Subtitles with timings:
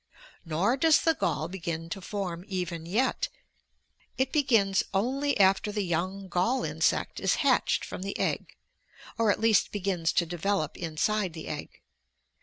[0.43, 3.29] Nor does the gall begin to form even yet.
[4.17, 8.55] It begins only after the young gall insect is hatched from the egg,
[9.19, 11.81] or at least begins to develop inside the egg.